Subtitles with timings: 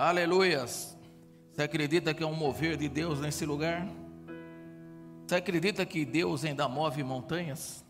[0.00, 0.96] Aleluias.
[1.52, 3.86] Você acredita que é um mover de Deus nesse lugar?
[5.26, 7.84] Você acredita que Deus ainda move montanhas?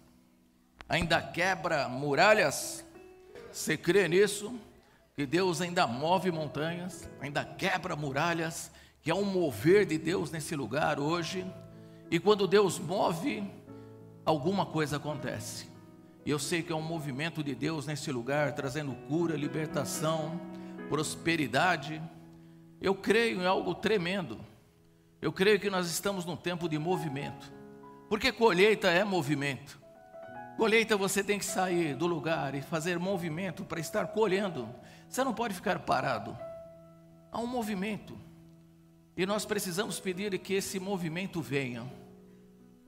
[0.88, 2.84] Ainda quebra muralhas?
[3.52, 4.52] Você crê nisso?
[5.14, 8.72] Que Deus ainda move montanhas, ainda quebra muralhas,
[9.02, 11.46] que é um mover de Deus nesse lugar hoje.
[12.10, 13.48] E quando Deus move,
[14.24, 15.68] alguma coisa acontece.
[16.26, 20.49] E eu sei que é um movimento de Deus nesse lugar, trazendo cura, libertação,
[20.90, 22.02] prosperidade.
[22.80, 24.44] Eu creio em algo tremendo.
[25.22, 27.52] Eu creio que nós estamos num tempo de movimento.
[28.08, 29.78] Porque colheita é movimento.
[30.56, 34.68] Colheita você tem que sair do lugar e fazer movimento para estar colhendo.
[35.08, 36.36] Você não pode ficar parado.
[37.30, 38.18] Há um movimento.
[39.16, 41.88] E nós precisamos pedir que esse movimento venha.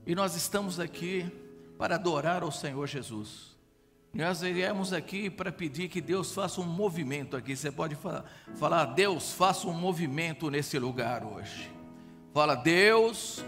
[0.05, 1.31] E nós estamos aqui
[1.77, 3.52] para adorar ao Senhor Jesus.
[4.15, 7.55] Nós viemos aqui para pedir que Deus faça um movimento aqui.
[7.55, 7.97] Você pode
[8.53, 11.71] falar, Deus, faça um movimento nesse lugar hoje.
[12.31, 13.43] Fala, Deus,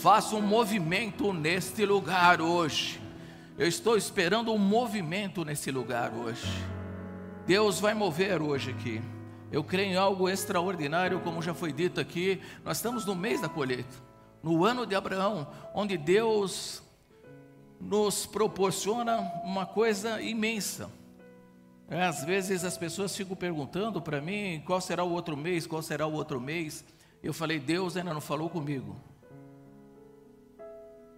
[0.00, 3.00] faça um movimento neste lugar hoje.
[3.58, 6.52] Eu estou esperando um movimento nesse lugar hoje.
[7.44, 9.02] Deus vai mover hoje aqui.
[9.50, 12.40] Eu creio em algo extraordinário, como já foi dito aqui.
[12.64, 13.96] Nós estamos no mês da colheita,
[14.40, 16.85] no ano de Abraão, onde Deus
[17.80, 20.90] nos proporciona uma coisa imensa.
[21.88, 25.82] É, às vezes as pessoas ficam perguntando para mim qual será o outro mês, qual
[25.82, 26.84] será o outro mês.
[27.22, 28.96] Eu falei, Deus ainda não falou comigo.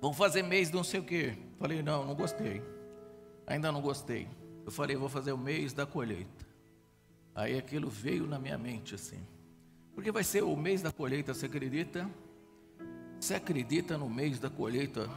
[0.01, 1.37] Vamos fazer mês de não sei o quê.
[1.59, 2.63] Falei, não, não gostei.
[3.47, 4.29] Ainda não gostei.
[4.65, 6.47] Eu falei, vou fazer o mês da colheita.
[7.35, 9.21] Aí aquilo veio na minha mente assim.
[9.95, 12.09] Porque vai ser o mês da colheita, você acredita?
[13.19, 15.09] Você acredita no mês da colheita?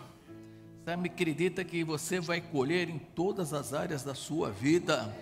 [0.83, 5.15] Você me acredita que você vai colher em todas as áreas da sua vida?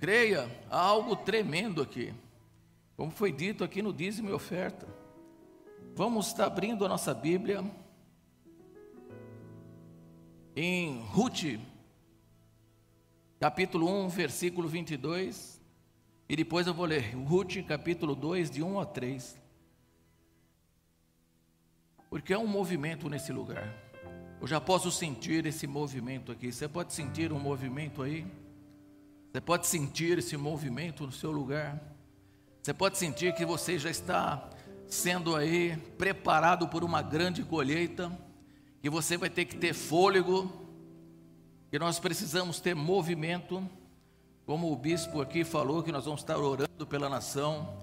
[0.00, 2.12] Creia, há algo tremendo aqui.
[2.96, 4.84] Como foi dito aqui no dízimo e oferta.
[5.94, 7.64] Vamos estar abrindo a nossa Bíblia
[10.56, 11.60] em Ruth,
[13.38, 15.62] capítulo 1, versículo 22.
[16.28, 19.38] E depois eu vou ler Ruth, capítulo 2, de 1 a 3.
[22.10, 23.81] Porque é um movimento nesse lugar.
[24.42, 26.50] Eu já posso sentir esse movimento aqui.
[26.50, 28.26] Você pode sentir um movimento aí?
[29.30, 31.80] Você pode sentir esse movimento no seu lugar?
[32.60, 34.50] Você pode sentir que você já está
[34.88, 38.10] sendo aí preparado por uma grande colheita,
[38.80, 40.50] que você vai ter que ter fôlego,
[41.70, 43.64] que nós precisamos ter movimento,
[44.44, 47.78] como o bispo aqui falou, que nós vamos estar orando pela nação,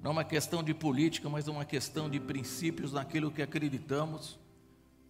[0.00, 4.43] não é uma questão de política, mas é uma questão de princípios naquilo que acreditamos.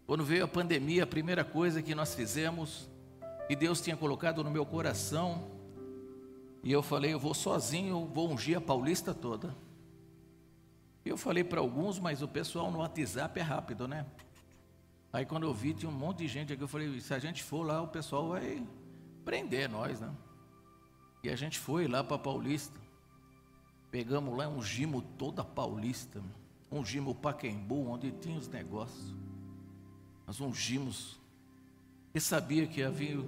[0.06, 2.88] Quando veio a pandemia, a primeira coisa que nós fizemos,
[3.48, 5.50] que Deus tinha colocado no meu coração,
[6.62, 9.54] e eu falei, eu vou sozinho, vou ungir a Paulista toda.
[11.04, 14.06] E eu falei para alguns, mas o pessoal no WhatsApp é rápido, né?
[15.12, 17.42] Aí quando eu vi, tinha um monte de gente aqui, eu falei, se a gente
[17.42, 18.66] for lá, o pessoal vai
[19.24, 20.10] prender nós, né?
[21.22, 22.78] E a gente foi lá para Paulista.
[23.90, 26.22] Pegamos lá, ungimos toda a Paulista.
[26.70, 29.14] Ungimos o Paquembu, onde tinha os negócios.
[30.26, 31.18] Nós ungimos
[32.14, 33.18] e sabia que havia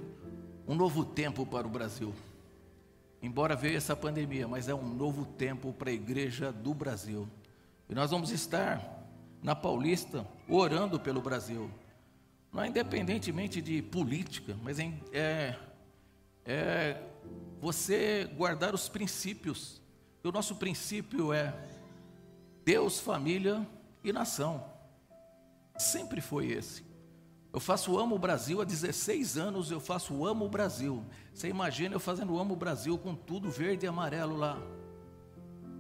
[0.66, 2.14] um novo tempo para o Brasil.
[3.22, 7.28] Embora veio essa pandemia, mas é um novo tempo para a igreja do Brasil.
[7.88, 8.80] E nós vamos estar
[9.42, 11.70] na Paulista orando pelo Brasil.
[12.52, 15.58] Não é independentemente de política, mas é,
[16.44, 17.02] é,
[17.60, 19.80] você guardar os princípios.
[20.22, 21.54] E o nosso princípio é
[22.64, 23.66] Deus, família
[24.02, 24.64] e nação.
[25.76, 26.85] Sempre foi esse.
[27.56, 31.02] Eu faço Amo Brasil há 16 anos, eu faço Amo Brasil.
[31.32, 34.58] Você imagina eu fazendo Amo Brasil com tudo verde e amarelo lá.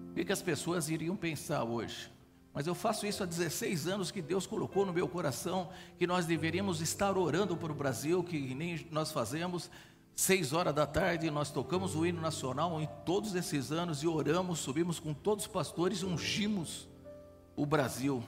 [0.08, 2.10] O que, que as pessoas iriam pensar hoje?
[2.54, 6.24] Mas eu faço isso há 16 anos que Deus colocou no meu coração que nós
[6.24, 9.70] deveríamos estar orando para o Brasil, que nem nós fazemos.
[10.14, 14.60] Seis horas da tarde nós tocamos o hino nacional em todos esses anos e oramos,
[14.60, 16.88] subimos com todos os pastores, ungimos
[17.54, 18.24] o Brasil,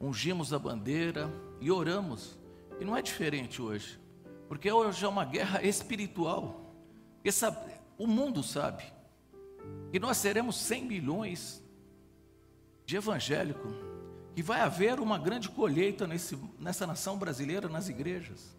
[0.00, 1.28] ungimos a bandeira
[1.60, 2.40] e oramos.
[2.82, 3.96] E não é diferente hoje,
[4.48, 6.74] porque hoje é uma guerra espiritual.
[7.22, 7.56] Essa,
[7.96, 8.82] o mundo sabe
[9.92, 11.62] que nós seremos 100 milhões
[12.84, 13.72] de evangélicos,
[14.34, 18.58] que vai haver uma grande colheita nesse, nessa nação brasileira, nas igrejas.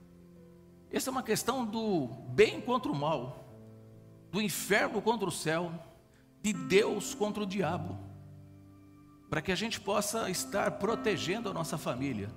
[0.89, 3.43] Essa é uma questão do bem contra o mal,
[4.31, 5.69] do inferno contra o céu,
[6.41, 7.99] de Deus contra o diabo,
[9.29, 12.29] para que a gente possa estar protegendo a nossa família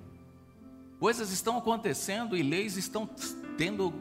[0.99, 3.07] Coisas estão acontecendo e leis estão
[3.57, 3.93] tendo,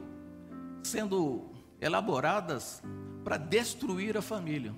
[0.83, 1.51] sendo
[1.81, 2.83] elaboradas
[3.23, 4.75] para destruir a família.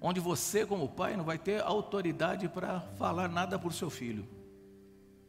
[0.00, 4.28] onde você, como pai, não vai ter autoridade para falar nada por seu filho.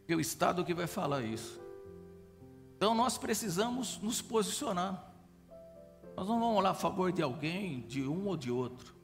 [0.08, 1.60] É o Estado que vai falar isso.
[2.78, 5.12] Então nós precisamos nos posicionar.
[6.16, 8.96] Nós não vamos lá a favor de alguém, de um ou de outro.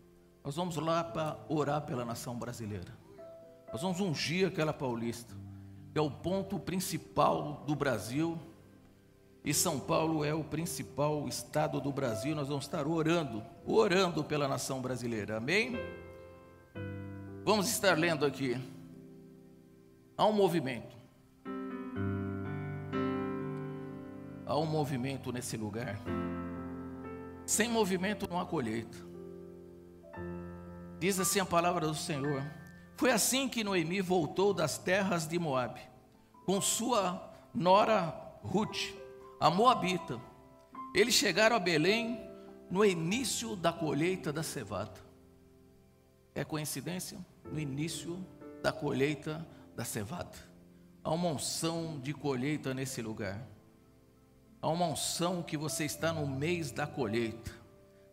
[0.44, 2.96] Nós vamos lá para orar pela nação brasileira.
[3.72, 5.36] Nós vamos ungir aquela paulista,
[5.96, 8.38] é o ponto principal do Brasil.
[9.44, 12.36] E São Paulo é o principal estado do Brasil.
[12.36, 15.38] Nós vamos estar orando, orando pela nação brasileira.
[15.38, 15.74] Amém?
[17.46, 18.60] Vamos estar lendo aqui.
[20.18, 20.96] Há um movimento.
[24.46, 26.00] Há um movimento nesse lugar.
[27.46, 28.98] Sem movimento não há colheita.
[31.00, 32.44] Diz assim a palavra do Senhor.
[32.96, 35.82] Foi assim que Noemi voltou das terras de Moabe,
[36.46, 38.94] com sua nora Ruth,
[39.40, 40.20] a moabita.
[40.94, 42.20] Eles chegaram a Belém
[42.72, 45.00] no início da colheita da cevada.
[46.34, 47.18] É coincidência?
[47.44, 48.26] No início
[48.64, 49.46] da colheita
[49.76, 50.38] da cevada.
[51.04, 53.46] Há uma unção de colheita nesse lugar.
[54.62, 57.52] Há uma unção que você está no mês da colheita.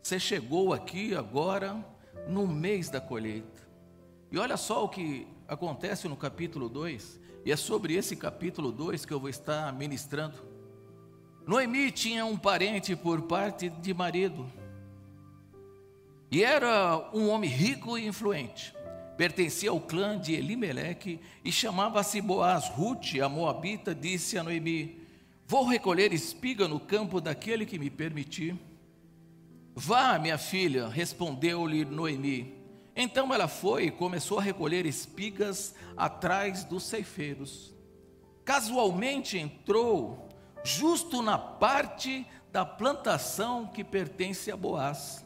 [0.03, 1.83] Você chegou aqui agora
[2.29, 3.62] no mês da colheita.
[4.33, 9.05] E olha só o que acontece no capítulo 2, e é sobre esse capítulo 2
[9.05, 10.39] que eu vou estar ministrando.
[11.47, 14.51] Noemi tinha um parente por parte de marido,
[16.31, 18.75] e era um homem rico e influente.
[19.19, 22.71] Pertencia ao clã de Elimeleque e chamava-se Boaz.
[22.71, 24.99] Ruth, a moabita, disse a Noemi:
[25.47, 28.59] Vou recolher espiga no campo daquele que me permitir.
[29.75, 32.62] Vá, minha filha, respondeu-lhe Noemi.
[32.95, 37.75] Então ela foi e começou a recolher espigas atrás dos ceifeiros.
[38.45, 40.29] Casualmente entrou
[40.65, 45.25] justo na parte da plantação que pertence a Boaz,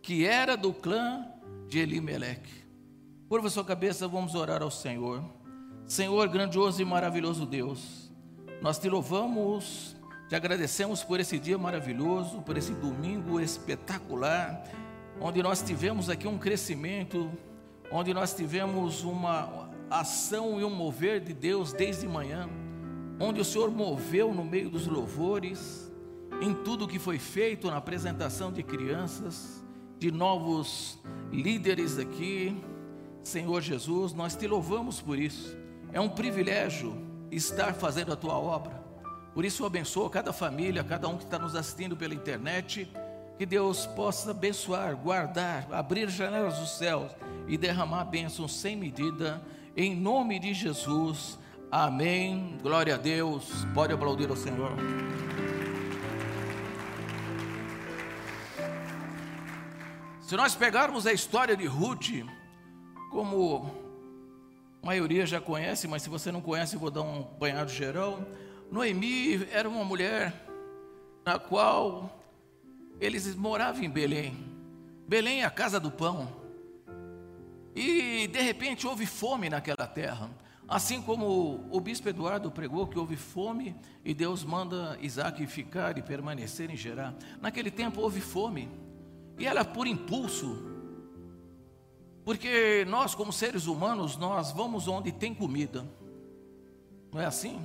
[0.00, 1.26] que era do clã
[1.68, 2.64] de Elimeleque.
[3.28, 5.22] Curva sua cabeça, vamos orar ao Senhor.
[5.86, 8.10] Senhor, grandioso e maravilhoso Deus,
[8.62, 9.94] nós te louvamos,
[10.28, 14.64] te agradecemos por esse dia maravilhoso, por esse domingo espetacular,
[15.20, 17.30] onde nós tivemos aqui um crescimento,
[17.90, 22.48] onde nós tivemos uma ação e um mover de Deus desde manhã,
[23.20, 25.92] onde o Senhor moveu no meio dos louvores,
[26.40, 29.62] em tudo que foi feito na apresentação de crianças,
[29.98, 30.98] de novos
[31.30, 32.56] líderes aqui.
[33.22, 35.56] Senhor Jesus, nós te louvamos por isso.
[35.92, 36.96] É um privilégio
[37.30, 38.82] estar fazendo a tua obra.
[39.32, 42.88] Por isso eu abençoo cada família, cada um que está nos assistindo pela internet,
[43.38, 47.10] que Deus possa abençoar, guardar, abrir janelas dos céus
[47.48, 49.42] e derramar bênçãos sem medida,
[49.76, 51.38] em nome de Jesus.
[51.70, 52.58] Amém.
[52.62, 53.66] Glória a Deus.
[53.74, 54.70] Pode aplaudir ao Senhor.
[60.22, 62.24] Se nós pegarmos a história de Ruth
[63.10, 63.70] como
[64.82, 68.20] a maioria já conhece, mas se você não conhece, vou dar um banhado geral.
[68.70, 70.32] Noemi era uma mulher
[71.24, 72.23] na qual
[73.00, 74.36] eles moravam em Belém.
[75.06, 76.28] Belém é a casa do pão.
[77.74, 80.30] E de repente houve fome naquela terra.
[80.66, 86.02] Assim como o bispo Eduardo pregou que houve fome e Deus manda Isaac ficar e
[86.02, 87.14] permanecer em Gerar.
[87.40, 88.70] Naquele tempo houve fome.
[89.38, 90.74] E ela, por impulso,
[92.24, 95.86] porque nós, como seres humanos, nós vamos onde tem comida.
[97.12, 97.60] Não é assim?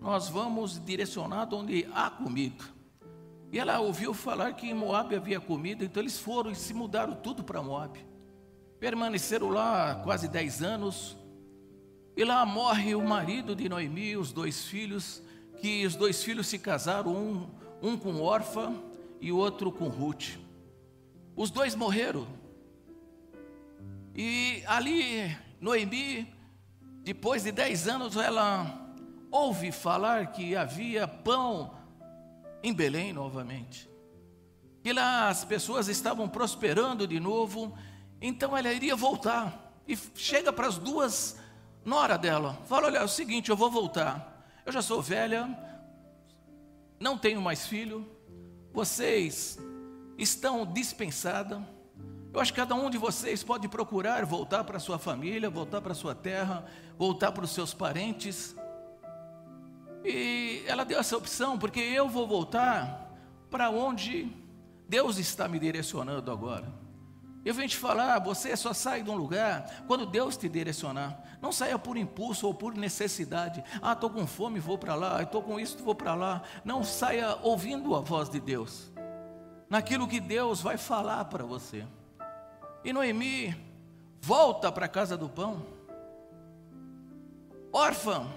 [0.00, 2.64] Nós vamos direcionado onde há comida.
[3.52, 7.14] E ela ouviu falar que em Moab havia comida, então eles foram e se mudaram
[7.14, 8.02] tudo para Moab.
[8.80, 11.18] Permaneceram lá quase dez anos.
[12.16, 15.22] E lá morre o marido de Noemi, os dois filhos,
[15.58, 17.46] que os dois filhos se casaram, um,
[17.82, 18.72] um com Orfa
[19.20, 20.38] e outro com Ruth.
[21.36, 22.26] Os dois morreram.
[24.14, 26.26] E ali, Noemi,
[27.02, 28.94] depois de dez anos, ela
[29.30, 31.81] ouve falar que havia pão
[32.62, 33.90] em Belém novamente.
[34.82, 37.76] Que lá as pessoas estavam prosperando de novo,
[38.20, 39.72] então ela iria voltar.
[39.86, 41.38] E chega para as duas
[41.84, 44.46] nora dela, fala: Olha, é o seguinte, eu vou voltar.
[44.64, 45.48] Eu já sou velha,
[47.00, 48.08] não tenho mais filho,
[48.72, 49.58] vocês
[50.18, 51.62] estão dispensadas
[52.32, 55.92] eu acho que cada um de vocês pode procurar voltar para sua família, voltar para
[55.92, 56.64] sua terra,
[56.96, 58.56] voltar para os seus parentes.
[60.04, 63.10] E ela deu essa opção, porque eu vou voltar
[63.50, 64.30] para onde
[64.88, 66.82] Deus está me direcionando agora.
[67.44, 71.20] Eu venho te falar, você só sai de um lugar quando Deus te direcionar.
[71.40, 73.64] Não saia por impulso ou por necessidade.
[73.80, 75.22] Ah, estou com fome, vou para lá.
[75.22, 76.42] Estou com isso, vou para lá.
[76.64, 78.92] Não saia ouvindo a voz de Deus.
[79.68, 81.84] Naquilo que Deus vai falar para você.
[82.84, 83.56] E Noemi
[84.20, 85.66] volta para a casa do pão.
[87.72, 88.28] Órfã,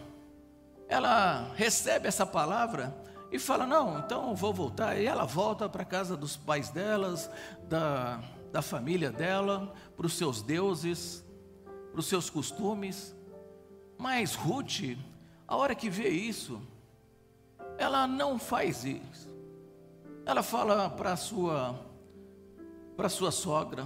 [0.88, 2.96] ela recebe essa palavra
[3.32, 4.98] e fala: Não, então eu vou voltar.
[5.00, 7.30] E ela volta para a casa dos pais delas,
[7.68, 11.24] da, da família dela, para os seus deuses,
[11.92, 13.16] para os seus costumes.
[13.98, 14.98] Mas Ruth,
[15.48, 16.62] a hora que vê isso,
[17.78, 19.34] ela não faz isso.
[20.26, 21.80] Ela fala para sua
[22.96, 23.86] para sua sogra: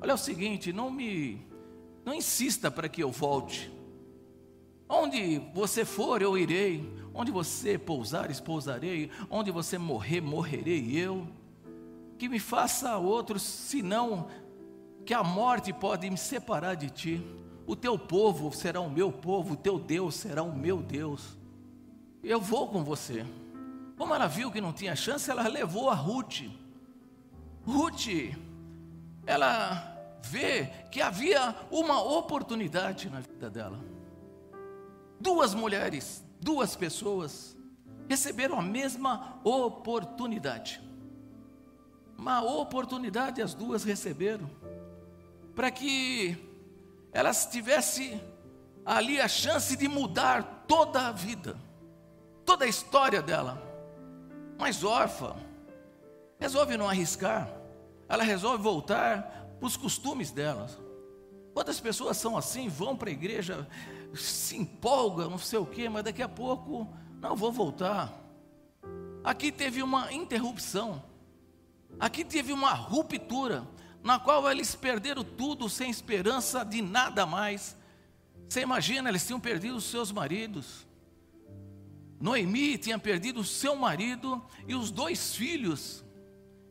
[0.00, 1.46] Olha é o seguinte, não me
[2.04, 3.79] não insista para que eu volte.
[4.92, 6.92] Onde você for, eu irei.
[7.14, 9.08] Onde você pousar, pousarei.
[9.30, 11.28] Onde você morrer, morrerei eu.
[12.18, 14.26] Que me faça outros, senão
[15.06, 17.24] que a morte pode me separar de ti.
[17.68, 21.38] O teu povo será o meu povo, o teu Deus será o meu Deus.
[22.20, 23.24] Eu vou com você.
[23.96, 26.50] Como ela viu que não tinha chance, ela levou a Ruth.
[27.64, 28.34] Ruth,
[29.24, 33.89] ela vê que havia uma oportunidade na vida dela.
[35.20, 37.54] Duas mulheres, duas pessoas
[38.08, 40.80] receberam a mesma oportunidade.
[42.16, 44.50] Uma oportunidade as duas receberam
[45.54, 46.36] para que
[47.12, 48.20] elas tivessem
[48.84, 51.56] ali a chance de mudar toda a vida,
[52.44, 53.62] toda a história dela.
[54.58, 55.36] Mas órfã,
[56.38, 57.50] resolve não arriscar,
[58.08, 60.78] ela resolve voltar para os costumes delas.
[61.52, 63.68] Quantas pessoas são assim, vão para a igreja,
[64.14, 66.88] se empolgam, não sei o quê, mas daqui a pouco,
[67.20, 68.12] não, vou voltar.
[69.22, 71.02] Aqui teve uma interrupção,
[71.98, 73.66] aqui teve uma ruptura
[74.02, 77.76] na qual eles perderam tudo sem esperança de nada mais.
[78.48, 80.86] Você imagina, eles tinham perdido os seus maridos.
[82.18, 86.04] Noemi tinha perdido o seu marido e os dois filhos.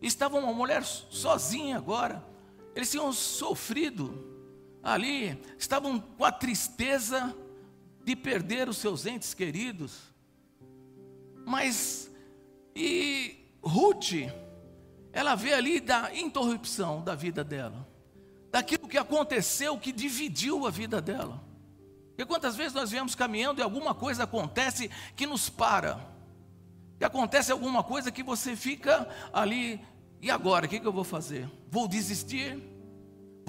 [0.01, 2.23] Estavam uma mulher sozinha agora.
[2.75, 4.28] Eles tinham sofrido
[4.93, 7.35] ali, estavam com a tristeza
[8.03, 10.01] de perder os seus entes queridos.
[11.45, 12.09] Mas
[12.75, 14.13] e Ruth
[15.11, 17.87] ela vê ali da interrupção da vida dela,
[18.51, 21.43] daquilo que aconteceu que dividiu a vida dela.
[22.17, 25.99] E quantas vezes nós viemos caminhando e alguma coisa acontece que nos para,
[26.97, 29.81] que acontece alguma coisa que você fica ali,
[30.21, 31.49] e agora, o que, que eu vou fazer?
[31.71, 32.61] Vou desistir?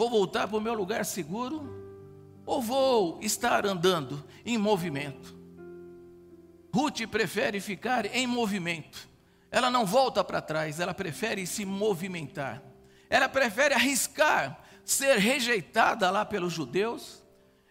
[0.00, 2.42] Vou voltar para o meu lugar seguro?
[2.46, 5.38] Ou vou estar andando em movimento?
[6.74, 9.10] Ruth prefere ficar em movimento
[9.50, 12.62] ela não volta para trás, ela prefere se movimentar.
[13.08, 17.22] Ela prefere arriscar ser rejeitada lá pelos judeus.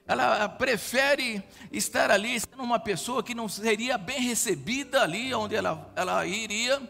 [0.06, 5.92] Ela prefere estar ali sendo uma pessoa que não seria bem recebida ali onde ela,
[5.96, 6.82] ela iria,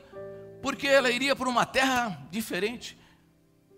[0.62, 2.98] porque ela iria para uma terra diferente,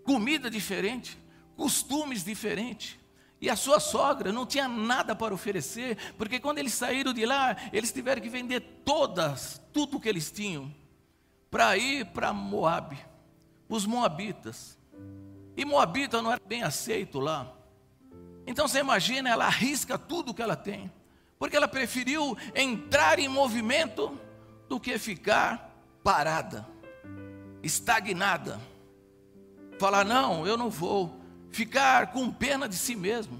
[0.04, 1.18] comida diferente,
[1.56, 2.98] costumes diferentes.
[3.40, 7.56] E a sua sogra não tinha nada para oferecer, porque quando eles saíram de lá,
[7.72, 10.72] eles tiveram que vender todas, tudo que eles tinham
[11.50, 12.96] para ir para Moab,
[13.68, 14.78] os moabitas.
[15.56, 17.52] E Moabita não era bem aceito lá.
[18.46, 20.90] Então você imagina, ela arrisca tudo que ela tem,
[21.38, 24.18] porque ela preferiu entrar em movimento
[24.68, 26.66] do que ficar parada,
[27.62, 28.60] estagnada.
[29.78, 31.21] Falar, não, eu não vou.
[31.52, 33.38] Ficar com pena de si mesmo,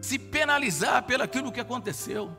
[0.00, 2.34] se penalizar pelo aquilo que aconteceu.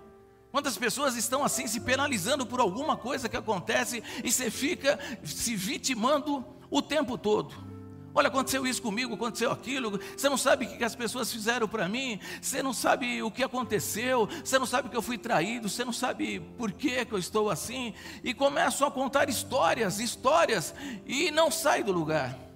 [0.51, 5.55] Quantas pessoas estão assim se penalizando por alguma coisa que acontece e você fica se
[5.55, 7.71] vitimando o tempo todo?
[8.13, 9.99] Olha, aconteceu isso comigo, aconteceu aquilo.
[10.17, 13.43] Você não sabe o que as pessoas fizeram para mim, você não sabe o que
[13.43, 17.49] aconteceu, você não sabe que eu fui traído, você não sabe por que, eu estou
[17.49, 17.93] assim.
[18.23, 22.50] E começam a contar histórias, histórias, e não sai do lugar.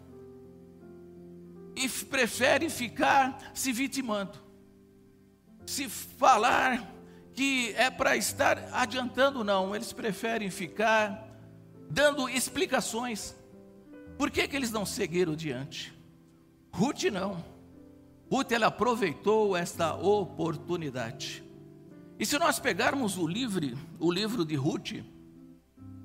[1.76, 4.40] E prefere ficar se vitimando,
[5.66, 6.96] se falar
[7.34, 11.28] que é para estar adiantando, não, eles preferem ficar
[11.90, 13.36] dando explicações.
[14.18, 15.94] Por que, que eles não seguiram diante?
[16.72, 17.44] Ruth não.
[18.32, 21.44] Ruth ela aproveitou esta oportunidade.
[22.18, 25.04] E se nós pegarmos o livro, o livro de Ruth, se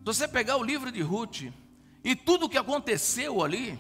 [0.05, 1.43] você pegar o livro de Ruth
[2.03, 3.79] e tudo o que aconteceu ali,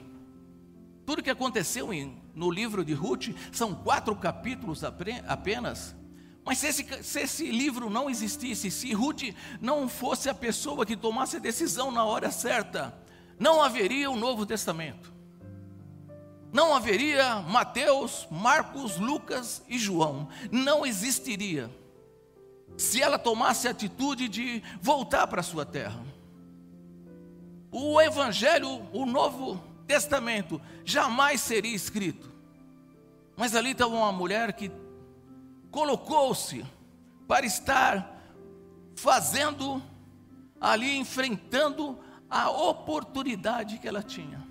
[1.10, 5.92] tudo que aconteceu em, no livro de Ruth, são quatro capítulos apenas,
[6.44, 10.96] mas se esse, se esse, livro não existisse, se Ruth não fosse a pessoa que
[10.96, 12.96] tomasse a decisão na hora certa,
[13.40, 15.12] não haveria o Novo Testamento.
[16.52, 20.28] Não haveria Mateus, Marcos, Lucas e João.
[20.52, 21.68] Não existiria.
[22.76, 26.04] Se ela tomasse a atitude de voltar para a sua terra.
[27.72, 32.30] O Evangelho, o Novo testamento jamais seria escrito.
[33.36, 34.70] Mas ali estava uma mulher que
[35.68, 36.64] colocou-se
[37.26, 38.22] para estar
[38.94, 39.82] fazendo
[40.60, 44.46] ali, enfrentando a oportunidade que ela tinha.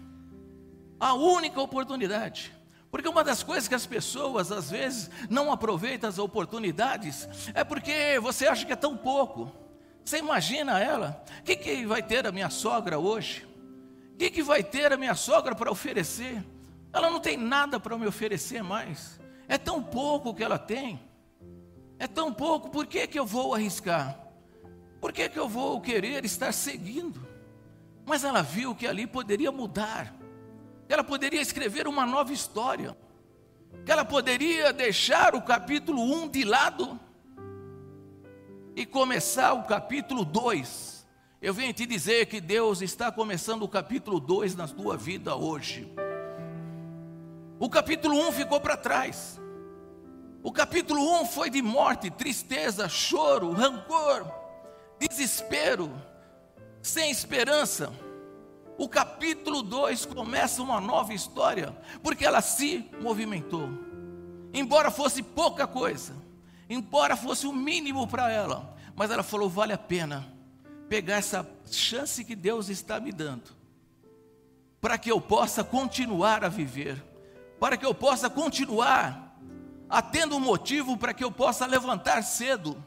[0.99, 2.53] A única oportunidade.
[2.91, 8.19] Porque uma das coisas que as pessoas às vezes não aproveitam as oportunidades é porque
[8.19, 9.49] você acha que é tão pouco.
[10.03, 11.23] Você imagina ela?
[11.39, 13.48] O que, que vai ter a minha sogra hoje?
[14.19, 16.45] Que, que vai ter a minha sogra para oferecer?
[16.93, 19.19] Ela não tem nada para me oferecer mais.
[19.47, 20.99] É tão pouco que ela tem.
[21.97, 24.19] É tão pouco, por que, que eu vou arriscar?
[25.01, 27.27] Por que, que eu vou querer estar seguindo?
[28.05, 30.19] Mas ela viu que ali poderia mudar
[30.89, 32.97] ela poderia escrever uma nova história,
[33.85, 36.99] que ela poderia deixar o capítulo 1 de lado
[38.75, 40.98] e começar o capítulo 2.
[41.41, 45.91] Eu venho te dizer que Deus está começando o capítulo 2 na tua vida hoje.
[47.59, 49.39] O capítulo 1 ficou para trás.
[50.43, 54.25] O capítulo 1 foi de morte, tristeza, choro, rancor,
[54.99, 55.91] desespero,
[56.81, 57.91] sem esperança
[58.79, 63.69] o capítulo 2 começa uma nova história, porque ela se movimentou.
[64.53, 66.15] Embora fosse pouca coisa,
[66.69, 70.38] embora fosse o mínimo para ela, mas ela falou: vale a pena
[70.89, 73.55] pegar essa chance que Deus está me dando,
[74.81, 77.01] para que eu possa continuar a viver,
[77.59, 79.37] para que eu possa continuar
[79.89, 82.83] a tendo um motivo para que eu possa levantar cedo,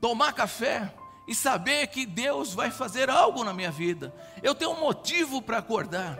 [0.00, 0.94] tomar café,
[1.28, 4.14] e saber que Deus vai fazer algo na minha vida.
[4.42, 6.18] Eu tenho um motivo para acordar.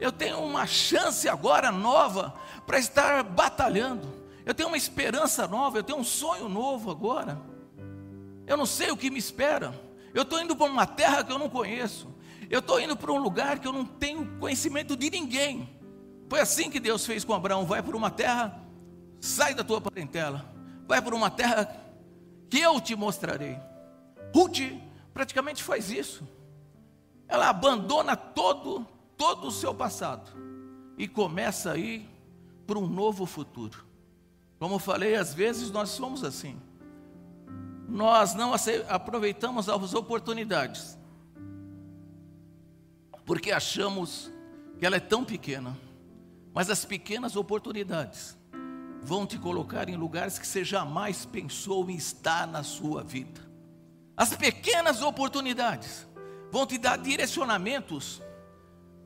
[0.00, 2.34] Eu tenho uma chance agora nova
[2.66, 4.12] para estar batalhando.
[4.44, 7.40] Eu tenho uma esperança nova, eu tenho um sonho novo agora.
[8.48, 9.78] Eu não sei o que me espera.
[10.14, 12.08] Eu estou indo para uma terra que eu não conheço.
[12.50, 15.78] Eu estou indo para um lugar que eu não tenho conhecimento de ninguém.
[16.28, 18.58] Foi assim que Deus fez com Abraão: vai para uma terra,
[19.20, 20.50] sai da tua parentela,
[20.86, 21.76] vai para uma terra
[22.48, 23.58] que eu te mostrarei.
[24.34, 24.80] Ruth
[25.12, 26.26] praticamente faz isso.
[27.28, 30.30] Ela abandona todo, todo o seu passado
[30.96, 32.08] e começa a ir
[32.66, 33.84] para um novo futuro.
[34.58, 36.58] Como falei, às vezes nós somos assim.
[37.88, 38.52] Nós não
[38.86, 40.98] aproveitamos as oportunidades,
[43.24, 44.30] porque achamos
[44.78, 45.74] que ela é tão pequena.
[46.52, 48.36] Mas as pequenas oportunidades
[49.02, 53.40] vão te colocar em lugares que você jamais pensou em estar na sua vida.
[54.14, 56.06] As pequenas oportunidades
[56.50, 58.20] vão te dar direcionamentos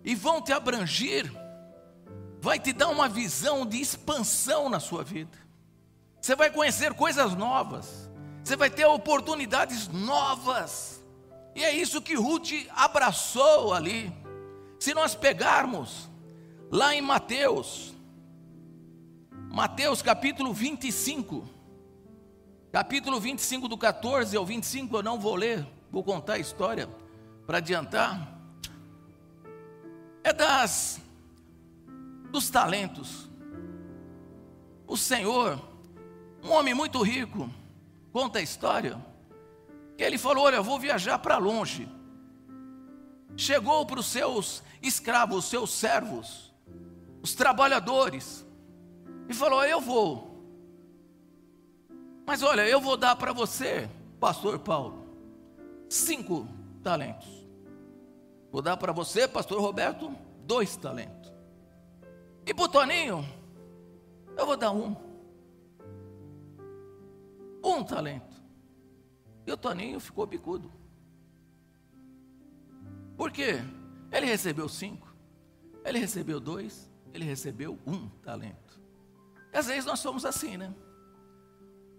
[0.05, 1.31] e vão te abranger,
[2.41, 5.39] vai te dar uma visão de expansão na sua vida.
[6.21, 8.02] Você vai conhecer coisas novas,
[8.43, 11.03] você vai ter oportunidades novas.
[11.55, 14.13] E é isso que Ruth abraçou ali.
[14.79, 16.09] Se nós pegarmos
[16.71, 17.95] lá em Mateus,
[19.51, 21.49] Mateus capítulo 25,
[22.73, 26.89] Capítulo 25, do 14 ao 25, eu não vou ler, vou contar a história
[27.47, 28.35] para adiantar.
[30.25, 30.99] É das
[32.31, 33.29] dos talentos.
[34.87, 35.61] O Senhor,
[36.43, 37.51] um homem muito rico,
[38.13, 39.03] conta a história,
[39.97, 41.89] que ele falou: Olha, eu vou viajar para longe.
[43.37, 46.53] Chegou para os seus escravos, os seus servos,
[47.23, 48.47] os trabalhadores,
[49.29, 50.33] e falou: Eu vou
[52.27, 53.89] mas olha, eu vou dar para você,
[54.21, 55.07] pastor Paulo,
[55.89, 56.47] cinco
[56.83, 57.29] talentos.
[58.51, 61.33] Vou dar para você, pastor Roberto, dois talentos.
[62.47, 63.27] E para o Toninho,
[64.37, 64.95] eu vou dar um.
[67.63, 68.43] Um talento.
[69.47, 70.73] E o Toninho ficou bicudo.
[73.17, 73.61] Por quê?
[74.11, 75.15] Ele recebeu cinco,
[75.85, 78.81] ele recebeu dois, ele recebeu um talento.
[79.53, 80.75] E às vezes nós somos assim, né?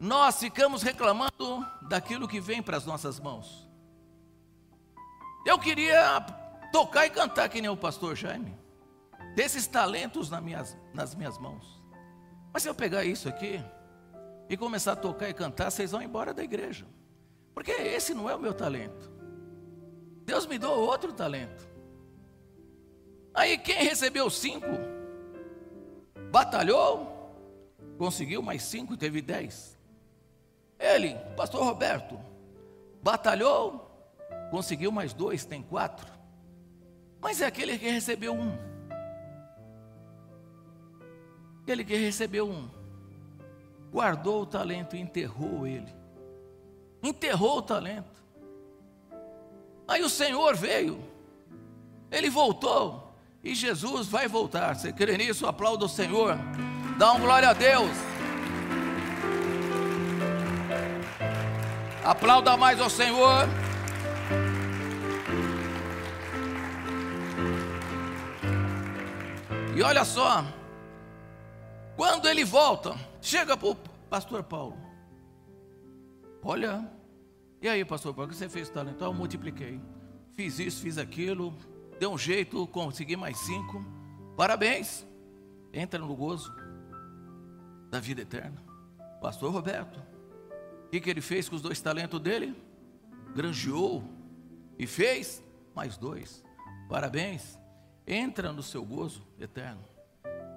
[0.04, 3.69] nós ficamos reclamando daquilo que vem para as nossas mãos.
[5.45, 6.19] Eu queria
[6.73, 8.54] tocar e cantar que nem o pastor Jaime,
[9.34, 11.82] desses talentos nas minhas, nas minhas mãos.
[12.52, 13.63] Mas se eu pegar isso aqui
[14.53, 16.85] e começar a tocar e cantar, vocês vão embora da igreja,
[17.53, 19.11] porque esse não é o meu talento.
[20.25, 21.67] Deus me deu outro talento.
[23.33, 24.67] Aí quem recebeu cinco,
[26.31, 27.35] batalhou,
[27.97, 29.77] conseguiu mais cinco teve dez.
[30.79, 32.19] Ele, pastor Roberto,
[33.01, 33.89] batalhou,
[34.51, 36.11] conseguiu mais dois, tem quatro.
[37.19, 38.55] Mas é aquele que recebeu um.
[41.61, 42.82] Aquele que recebeu um.
[43.93, 45.93] Guardou o talento e enterrou ele.
[47.03, 48.23] Enterrou o talento.
[49.88, 50.99] Aí o Senhor veio.
[52.10, 54.75] Ele voltou e Jesus vai voltar.
[54.75, 55.45] Você crê nisso?
[55.45, 56.36] Aplauda o Senhor.
[56.97, 57.91] Dá um glória a Deus.
[62.03, 63.47] Aplauda mais ao Senhor.
[69.75, 70.43] E olha só,
[71.95, 73.75] quando ele volta, chega para o
[74.09, 74.77] pastor Paulo.
[76.43, 76.91] Olha,
[77.62, 78.95] e aí, pastor Paulo, o que você fez talento?
[78.95, 79.81] Então, eu multipliquei.
[80.33, 81.55] Fiz isso, fiz aquilo,
[81.99, 83.83] deu um jeito, consegui mais cinco.
[84.36, 85.05] Parabéns.
[85.71, 86.53] Entra no gozo
[87.89, 88.62] da vida eterna.
[89.21, 89.99] Pastor Roberto,
[90.86, 92.55] o que, que ele fez com os dois talentos dele?
[93.33, 94.03] Granjeou
[94.77, 96.43] e fez mais dois.
[96.88, 97.57] Parabéns
[98.05, 99.83] entra no seu gozo eterno.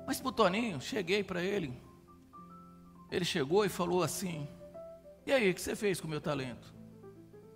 [0.07, 1.81] Mas para Toninho, cheguei para ele.
[3.11, 4.49] Ele chegou e falou assim:
[5.25, 6.75] E aí, o que você fez com o meu talento?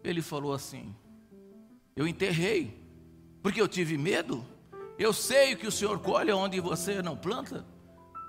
[0.02, 0.94] Ele falou assim:
[1.94, 2.82] Eu enterrei,
[3.42, 4.44] porque eu tive medo.
[4.98, 7.64] Eu sei que o Senhor colhe onde você não planta.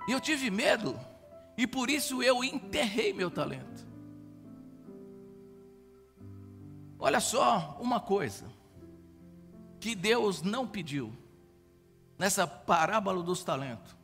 [0.07, 0.99] E eu tive medo,
[1.57, 3.85] e por isso eu enterrei meu talento.
[6.97, 8.45] Olha só uma coisa
[9.79, 11.11] que Deus não pediu
[12.17, 13.95] nessa parábola dos talentos.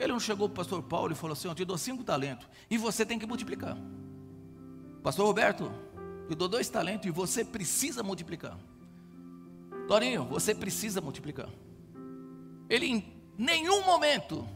[0.00, 2.48] Ele não chegou para o pastor Paulo e falou assim: Eu te dou cinco talentos
[2.70, 3.76] e você tem que multiplicar.
[5.02, 5.70] Pastor Roberto,
[6.28, 8.58] eu dou dois talentos e você precisa multiplicar.
[9.86, 11.50] Torinho, você precisa multiplicar.
[12.68, 14.48] Ele em nenhum momento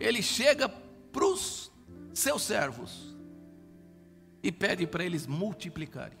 [0.00, 1.70] ele chega para os
[2.12, 3.16] seus servos
[4.42, 6.18] e pede para eles multiplicarem.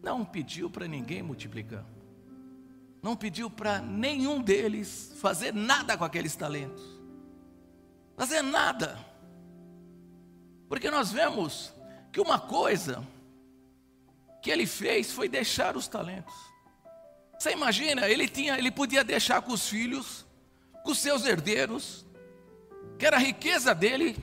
[0.00, 1.84] Não pediu para ninguém multiplicar
[3.02, 6.82] não pediu para nenhum deles fazer nada com aqueles talentos.
[8.16, 8.98] Fazer nada.
[10.68, 11.72] Porque nós vemos
[12.12, 13.06] que uma coisa
[14.42, 16.34] que ele fez foi deixar os talentos.
[17.38, 20.26] Você imagina, ele tinha, ele podia deixar com os filhos,
[20.82, 22.04] com os seus herdeiros,
[22.98, 24.16] que era a riqueza dele,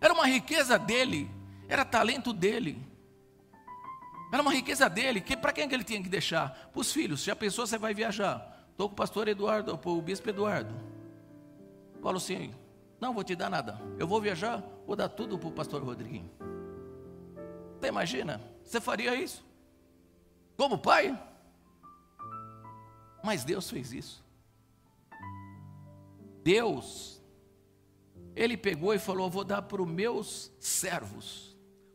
[0.00, 1.30] era uma riqueza dele,
[1.68, 2.87] era talento dele.
[4.32, 5.20] Era uma riqueza dele.
[5.20, 6.70] Que, Para quem é que ele tinha que deixar?
[6.72, 7.22] Para os filhos.
[7.22, 8.66] Já pensou, você vai viajar.
[8.70, 10.74] Estou com o pastor Eduardo, o bispo Eduardo.
[12.00, 12.54] Falo assim:
[13.00, 13.80] não vou te dar nada.
[13.98, 16.30] Eu vou viajar, vou dar tudo para o pastor Rodriguinho.
[17.78, 18.40] Você imagina?
[18.64, 19.44] Você faria isso?
[20.56, 21.16] Como pai?
[23.22, 24.24] Mas Deus fez isso.
[26.42, 27.22] Deus,
[28.34, 31.47] Ele pegou e falou: Vou dar para os meus servos.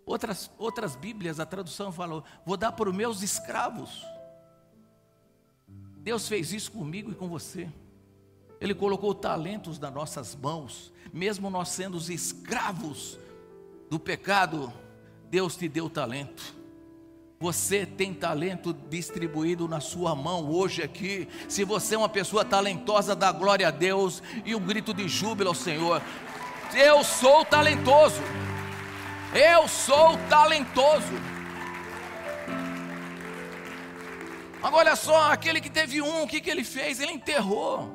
[0.05, 4.05] Outras, outras Bíblias, a tradução falou: vou dar para os meus escravos.
[5.97, 7.69] Deus fez isso comigo e com você.
[8.59, 13.17] Ele colocou talentos nas nossas mãos, mesmo nós sendo os escravos
[13.89, 14.71] do pecado,
[15.29, 16.55] Deus te deu talento.
[17.39, 21.27] Você tem talento distribuído na sua mão hoje aqui.
[21.49, 25.49] Se você é uma pessoa talentosa, dá glória a Deus e um grito de júbilo
[25.49, 26.01] ao Senhor.
[26.73, 28.21] Eu sou talentoso.
[29.35, 31.13] Eu sou talentoso.
[34.61, 36.99] Agora olha só, aquele que teve um, o que, que ele fez?
[36.99, 37.91] Ele enterrou.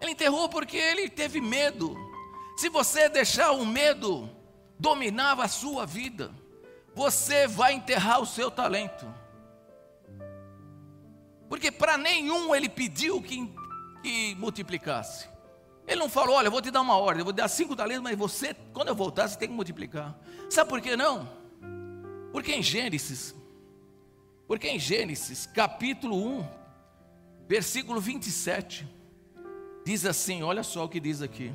[0.00, 1.96] Ele enterrou porque ele teve medo.
[2.56, 4.30] Se você deixar o medo
[4.78, 6.30] dominar a sua vida,
[6.94, 9.12] você vai enterrar o seu talento.
[11.48, 13.52] Porque para nenhum ele pediu que,
[14.02, 15.29] que multiplicasse.
[15.90, 17.74] Ele não falou, olha, eu vou te dar uma ordem, eu vou te dar cinco
[17.74, 20.16] talentos, mas você, quando eu voltar, você tem que multiplicar.
[20.48, 21.28] Sabe por que não?
[22.30, 23.34] Porque em Gênesis,
[24.46, 26.46] porque em Gênesis, capítulo 1,
[27.48, 28.86] versículo 27,
[29.84, 31.52] diz assim: olha só o que diz aqui.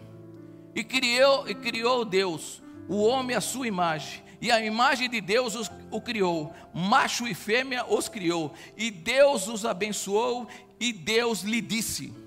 [0.75, 5.55] E criou, e criou Deus o homem à sua imagem, e a imagem de Deus
[5.55, 10.45] os, o criou, macho e fêmea os criou, e Deus os abençoou,
[10.77, 12.24] e Deus lhe disse: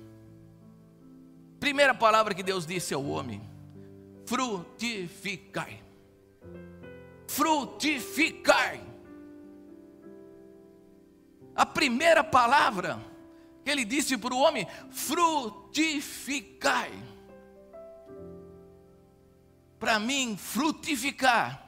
[1.59, 3.43] Primeira palavra que Deus disse ao homem:
[4.25, 5.83] frutificai.
[7.27, 8.81] Frutificai.
[11.55, 13.01] A primeira palavra
[13.65, 16.93] que ele disse para o homem: frutificai.
[19.79, 21.67] Para mim, frutificar,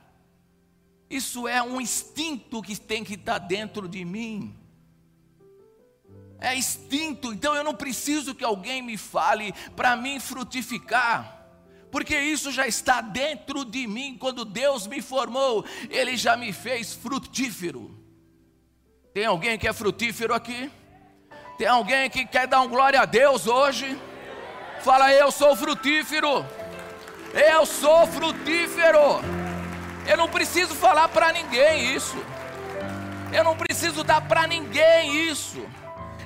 [1.09, 4.60] isso é um instinto que tem que estar dentro de mim
[6.41, 11.39] é instinto, então eu não preciso que alguém me fale para mim frutificar.
[11.91, 16.95] Porque isso já está dentro de mim, quando Deus me formou, Ele já me fez
[16.95, 17.99] frutífero.
[19.13, 20.71] Tem alguém que é frutífero aqui?
[21.59, 23.99] Tem alguém que quer dar um glória a Deus hoje?
[24.83, 26.47] Fala, eu sou frutífero.
[27.35, 29.21] Eu sou frutífero.
[30.07, 32.17] Eu não preciso falar para ninguém isso.
[33.33, 35.61] Eu não preciso dar para ninguém isso.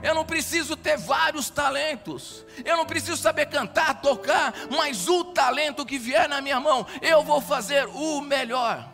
[0.05, 2.45] Eu não preciso ter vários talentos.
[2.63, 7.25] Eu não preciso saber cantar, tocar, mas o talento que vier na minha mão, eu
[7.25, 8.87] vou fazer o melhor.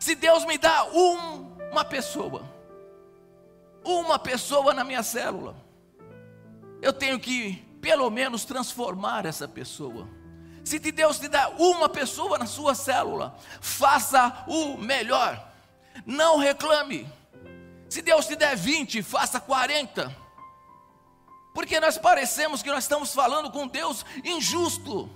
[0.00, 2.42] Se Deus me dá um, uma pessoa,
[3.84, 5.54] uma pessoa na minha célula,
[6.80, 10.08] eu tenho que pelo menos transformar essa pessoa.
[10.64, 15.52] Se Deus te dá uma pessoa na sua célula, faça o melhor.
[16.06, 17.06] Não reclame.
[17.90, 20.24] Se Deus te der 20, faça 40.
[21.56, 25.08] Porque nós parecemos que nós estamos falando com Deus injusto.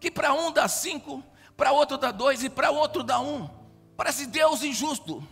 [0.00, 1.22] Que para um dá cinco,
[1.56, 3.48] para outro dá dois e para outro dá um.
[3.96, 5.24] Parece Deus injusto.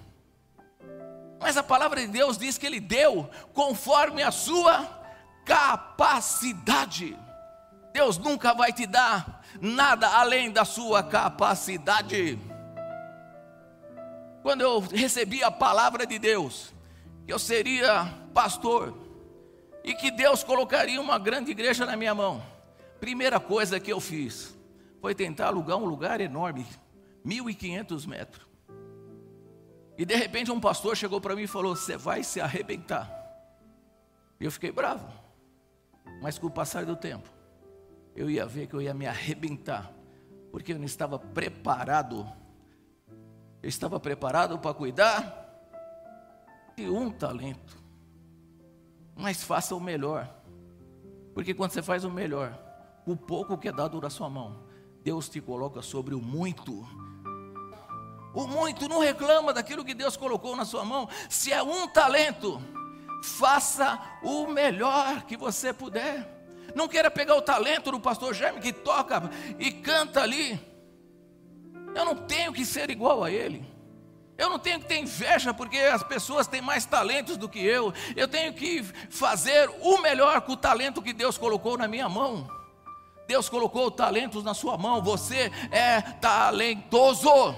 [1.41, 4.89] Mas a palavra de Deus diz que Ele deu conforme a sua
[5.45, 7.19] capacidade.
[7.93, 12.39] Deus nunca vai te dar nada além da sua capacidade.
[14.45, 16.73] Quando eu recebi a palavra de Deus,
[17.27, 19.00] que eu seria pastor
[19.83, 22.43] e que Deus colocaria uma grande igreja na minha mão,
[23.01, 24.57] primeira coisa que eu fiz
[25.01, 26.67] foi tentar alugar um lugar enorme,
[27.25, 28.47] 1.500 metros.
[29.97, 33.11] E de repente um pastor chegou para mim e falou: Você vai se arrebentar.
[34.39, 35.07] E eu fiquei bravo.
[36.23, 37.29] Mas com o passar do tempo,
[38.15, 39.93] eu ia ver que eu ia me arrebentar,
[40.51, 42.27] porque eu não estava preparado.
[43.63, 45.41] Eu estava preparado para cuidar
[46.77, 47.80] de um talento.
[49.21, 50.29] Mas faça o melhor.
[51.35, 52.59] Porque quando você faz o melhor,
[53.07, 54.65] o pouco que é dado na sua mão,
[55.03, 56.87] Deus te coloca sobre o muito.
[58.33, 61.09] O muito não reclama daquilo que Deus colocou na sua mão.
[61.29, 62.61] Se é um talento,
[63.23, 66.39] faça o melhor que você puder.
[66.75, 69.23] Não queira pegar o talento do pastor Jaime que toca
[69.59, 70.59] e canta ali.
[71.95, 73.70] Eu não tenho que ser igual a ele.
[74.41, 77.93] Eu não tenho que ter inveja porque as pessoas têm mais talentos do que eu.
[78.17, 82.49] Eu tenho que fazer o melhor com o talento que Deus colocou na minha mão.
[83.29, 85.03] Deus colocou talentos na sua mão.
[85.03, 87.55] Você é talentoso.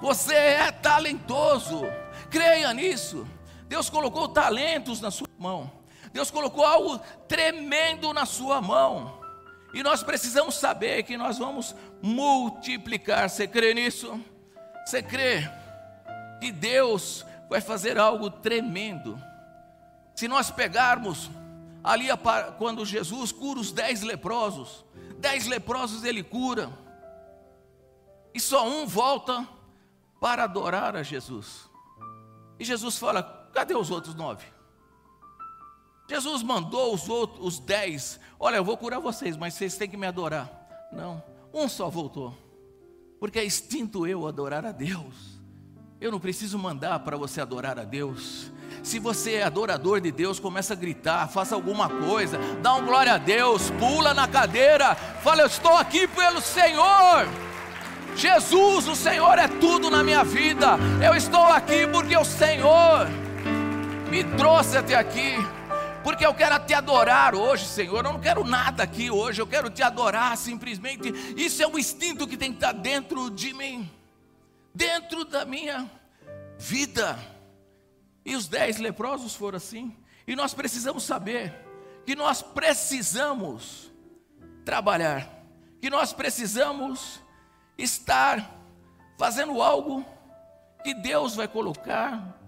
[0.00, 1.82] Você é talentoso.
[2.30, 3.26] Creia nisso.
[3.66, 5.72] Deus colocou talentos na sua mão.
[6.12, 9.20] Deus colocou algo tremendo na sua mão.
[9.72, 13.28] E nós precisamos saber que nós vamos multiplicar.
[13.28, 14.20] Você crê nisso?
[14.84, 15.50] Você crê
[16.40, 19.20] que Deus vai fazer algo tremendo?
[20.14, 21.30] Se nós pegarmos
[21.82, 22.06] ali
[22.58, 24.84] quando Jesus cura os dez leprosos,
[25.18, 26.70] dez leprosos ele cura,
[28.32, 29.46] e só um volta
[30.20, 31.68] para adorar a Jesus.
[32.58, 34.46] E Jesus fala: cadê os outros nove?
[36.08, 39.96] Jesus mandou os outros, os dez, olha, eu vou curar vocês, mas vocês têm que
[39.96, 40.50] me adorar.
[40.92, 42.36] Não, um só voltou,
[43.18, 45.40] porque é extinto eu adorar a Deus.
[46.00, 48.52] Eu não preciso mandar para você adorar a Deus.
[48.82, 53.14] Se você é adorador de Deus, começa a gritar, faça alguma coisa, dá um glória
[53.14, 57.26] a Deus, pula na cadeira, fala: Eu estou aqui pelo Senhor.
[58.16, 60.76] Jesus, o Senhor é tudo na minha vida.
[61.04, 63.08] Eu estou aqui porque o Senhor
[64.10, 65.34] me trouxe até aqui
[66.04, 67.96] porque eu quero te adorar hoje, Senhor.
[67.96, 71.08] Eu não quero nada aqui hoje, eu quero te adorar simplesmente.
[71.34, 73.90] Isso é um instinto que tem que estar dentro de mim,
[74.74, 75.90] dentro da minha
[76.58, 77.18] vida.
[78.22, 79.96] E os dez leprosos foram assim.
[80.26, 81.54] E nós precisamos saber
[82.04, 83.90] que nós precisamos
[84.62, 85.26] trabalhar,
[85.80, 87.20] que nós precisamos
[87.78, 88.60] estar
[89.18, 90.04] fazendo algo
[90.82, 92.38] que Deus vai colocar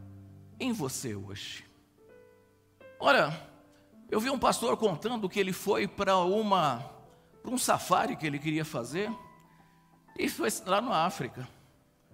[0.61, 1.65] em você hoje.
[2.98, 3.38] Olha,
[4.11, 6.94] eu vi um pastor contando que ele foi para uma
[7.42, 9.09] para um safari que ele queria fazer
[10.18, 11.46] e foi lá na África.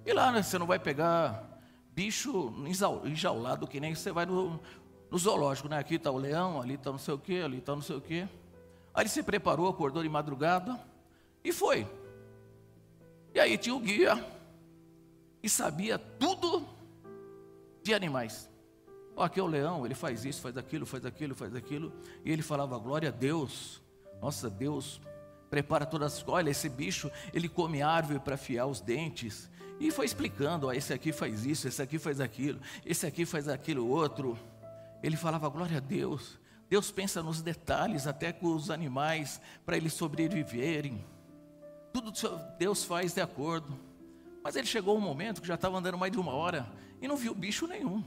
[0.05, 1.49] E lá né, você não vai pegar
[1.93, 2.53] bicho
[3.05, 4.61] enjaulado que nem você vai no,
[5.11, 5.79] no zoológico, né?
[5.79, 8.01] Aqui está o leão, ali está não sei o que, ali está não sei o
[8.01, 8.29] que.
[8.93, 10.79] Aí ele se preparou, acordou de madrugada
[11.45, 11.87] e foi.
[13.35, 14.23] E aí tinha o guia
[15.43, 16.67] e sabia tudo
[17.83, 18.52] de animais.
[19.15, 21.93] Oh, aqui é o leão, ele faz isso, faz aquilo, faz aquilo, faz aquilo.
[22.25, 23.83] E ele falava, glória a Deus.
[24.21, 25.01] Nossa, Deus
[25.51, 29.51] prepara todas as Olha, esse bicho, ele come árvore para afiar os dentes.
[29.79, 33.49] E foi explicando, ó, esse aqui faz isso, esse aqui faz aquilo, esse aqui faz
[33.49, 34.39] aquilo outro.
[35.03, 36.39] Ele falava, glória a Deus.
[36.71, 41.05] Deus pensa nos detalhes, até com os animais, para eles sobreviverem.
[41.93, 42.11] Tudo
[42.59, 43.79] Deus faz de acordo.
[44.43, 46.67] Mas ele chegou um momento que já estava andando mais de uma hora
[47.01, 48.03] e não viu bicho nenhum.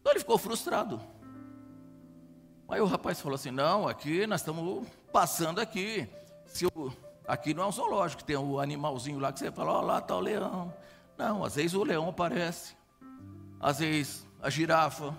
[0.00, 1.00] Então ele ficou frustrado.
[2.68, 6.08] Aí o rapaz falou assim: Não, aqui nós estamos passando aqui.
[6.46, 6.92] Se o,
[7.26, 9.82] aqui não é um zoológico, tem o um animalzinho lá que você fala: Ó, oh,
[9.82, 10.72] lá está o leão.
[11.16, 12.76] Não, às vezes o leão aparece,
[13.58, 15.16] às vezes a girafa,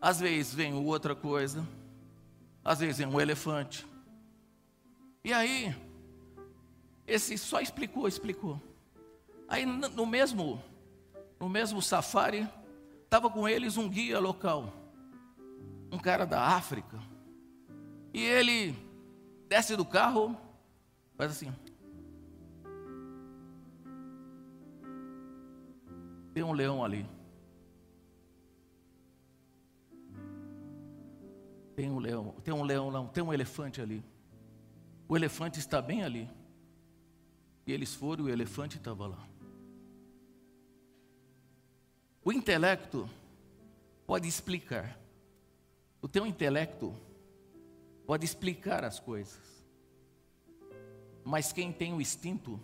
[0.00, 1.66] às vezes vem outra coisa,
[2.64, 3.86] às vezes vem um elefante.
[5.24, 5.74] E aí,
[7.06, 8.60] esse só explicou, explicou.
[9.48, 10.62] Aí no mesmo,
[11.40, 12.48] no mesmo safari,
[13.06, 14.72] estava com eles um guia local,
[15.90, 17.00] um cara da África.
[18.12, 18.74] E ele
[19.48, 20.36] desce do carro,
[21.16, 21.52] faz assim.
[26.34, 27.06] Tem um leão ali.
[31.74, 34.04] Tem um leão, tem um leão não, tem um elefante ali.
[35.08, 36.28] O elefante está bem ali.
[37.66, 39.26] E eles foram e o elefante estava lá.
[42.26, 43.08] O intelecto
[44.04, 44.98] pode explicar.
[46.02, 46.92] O teu intelecto
[48.04, 49.64] pode explicar as coisas.
[51.24, 52.60] Mas quem tem o instinto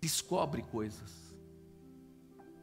[0.00, 1.34] descobre coisas.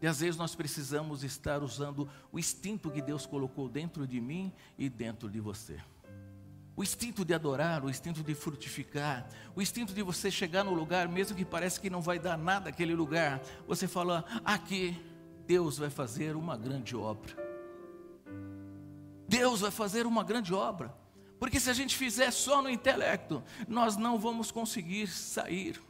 [0.02, 4.52] E às vezes nós precisamos estar usando o instinto que Deus colocou dentro de mim
[4.80, 5.80] e dentro de você.
[6.76, 11.08] O instinto de adorar, o instinto de frutificar, o instinto de você chegar no lugar,
[11.08, 15.00] mesmo que parece que não vai dar nada aquele lugar, você fala, aqui
[15.50, 17.36] Deus vai fazer uma grande obra.
[19.28, 20.94] Deus vai fazer uma grande obra.
[21.40, 25.82] Porque se a gente fizer só no intelecto, nós não vamos conseguir sair.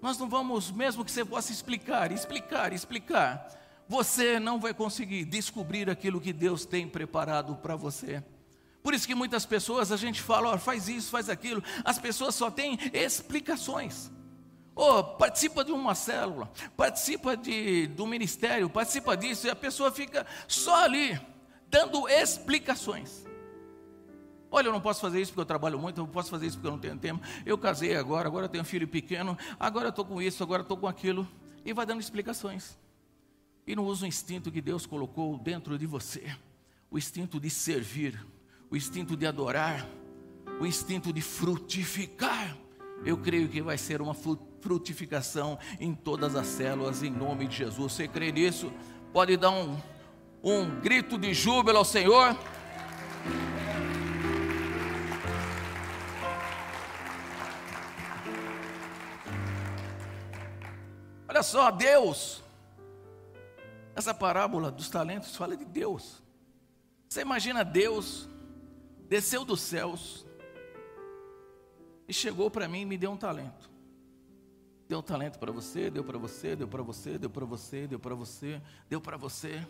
[0.00, 3.54] Nós não vamos, mesmo que você possa explicar, explicar, explicar,
[3.86, 8.24] você não vai conseguir descobrir aquilo que Deus tem preparado para você.
[8.82, 12.34] Por isso que muitas pessoas a gente fala, ó, faz isso, faz aquilo, as pessoas
[12.34, 14.10] só têm explicações.
[14.74, 20.26] Oh, participa de uma célula, participa de, do ministério, participa disso, e a pessoa fica
[20.48, 21.20] só ali,
[21.68, 23.26] dando explicações.
[24.50, 26.56] Olha, eu não posso fazer isso porque eu trabalho muito, eu não posso fazer isso
[26.56, 27.22] porque eu não tenho tempo.
[27.44, 30.62] Eu casei agora, agora eu tenho um filho pequeno, agora eu estou com isso, agora
[30.62, 31.28] estou com aquilo.
[31.64, 32.76] E vai dando explicações.
[33.66, 36.34] E não usa o instinto que Deus colocou dentro de você
[36.90, 38.18] o instinto de servir,
[38.68, 39.86] o instinto de adorar,
[40.60, 42.56] o instinto de frutificar.
[43.04, 47.92] Eu creio que vai ser uma frutificação em todas as células, em nome de Jesus.
[47.92, 48.72] Você crê nisso?
[49.12, 49.76] Pode dar um,
[50.42, 52.36] um grito de júbilo ao Senhor.
[61.28, 62.42] Olha só, Deus.
[63.94, 66.22] Essa parábola dos talentos fala de Deus.
[67.08, 68.28] Você imagina Deus
[69.10, 70.24] desceu dos céus
[72.10, 73.70] e chegou para mim e me deu um talento.
[74.88, 78.00] Deu um talento para você, deu para você, deu para você, deu para você, deu
[78.00, 79.64] para você, deu para você.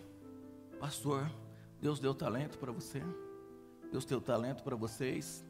[0.80, 1.30] Pastor,
[1.82, 3.02] Deus deu talento para você.
[3.92, 5.44] Deus deu talento para vocês.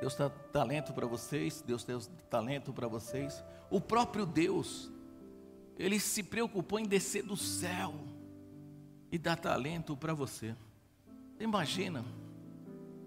[0.00, 1.62] Deus dá talento para vocês.
[1.64, 3.44] Deus deu talento para vocês.
[3.70, 4.90] O próprio Deus,
[5.78, 7.94] Ele se preocupou em descer do céu
[9.12, 10.56] e dar talento para você.
[11.38, 12.04] Imagina.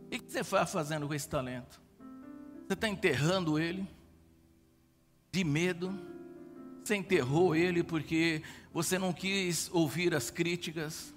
[0.06, 1.89] O que você vai fazendo com esse talento?
[2.70, 3.88] Você está enterrando ele?
[5.32, 5.98] de medo,
[6.84, 8.42] você enterrou ele porque
[8.74, 11.14] você não quis ouvir as críticas.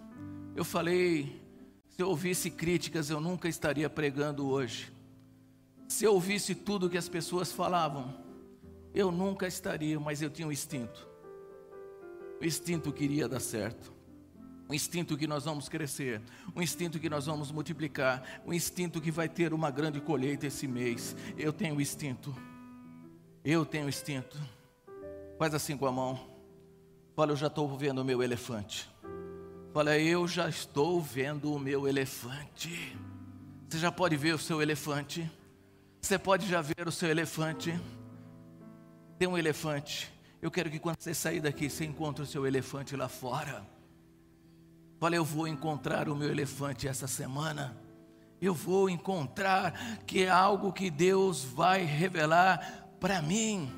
[0.54, 1.40] Eu falei,
[1.88, 4.92] se eu ouvisse críticas, eu nunca estaria pregando hoje.
[5.88, 8.14] Se eu ouvisse tudo que as pessoas falavam,
[8.94, 11.08] eu nunca estaria, mas eu tinha um instinto.
[12.40, 13.92] O instinto queria dar certo.
[14.72, 16.22] Um instinto que nós vamos crescer,
[16.56, 20.66] um instinto que nós vamos multiplicar, um instinto que vai ter uma grande colheita esse
[20.66, 21.14] mês.
[21.36, 22.34] Eu tenho instinto.
[23.44, 24.40] Eu tenho instinto.
[25.38, 26.18] Faz assim com a mão.
[27.14, 28.90] Fala, eu já estou vendo o meu elefante.
[29.74, 32.96] Fala, eu já estou vendo o meu elefante.
[33.68, 35.30] Você já pode ver o seu elefante?
[36.00, 37.78] Você pode já ver o seu elefante?
[39.18, 40.10] Tem um elefante.
[40.40, 43.70] Eu quero que quando você sair daqui, você encontre o seu elefante lá fora.
[45.02, 47.76] Fala, eu vou encontrar o meu elefante essa semana.
[48.40, 49.74] Eu vou encontrar
[50.06, 53.68] que é algo que Deus vai revelar para mim.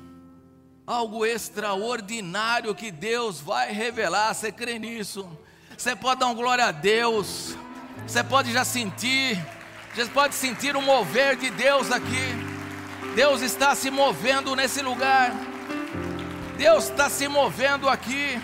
[0.85, 4.35] Algo extraordinário que Deus vai revelar.
[4.35, 5.27] Você crê nisso?
[5.75, 7.57] Você pode dar um glória a Deus.
[8.05, 9.43] Você pode já sentir.
[9.95, 12.35] Você pode sentir o mover de Deus aqui.
[13.15, 15.31] Deus está se movendo nesse lugar.
[16.55, 18.39] Deus está se movendo aqui.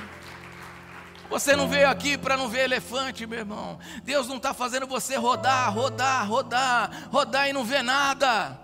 [1.32, 3.80] Você não veio aqui para não ver elefante, meu irmão.
[4.04, 8.60] Deus não está fazendo você rodar, rodar, rodar, rodar e não ver nada.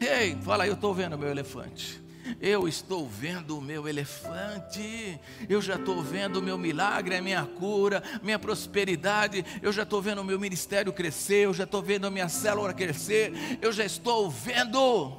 [0.00, 2.00] Ei, fala, eu estou vendo meu elefante.
[2.40, 7.44] Eu estou vendo o meu elefante, eu já estou vendo o meu milagre, a minha
[7.44, 12.06] cura, minha prosperidade, eu já estou vendo o meu ministério crescer, eu já estou vendo
[12.06, 15.18] a minha célula crescer, eu já estou vendo,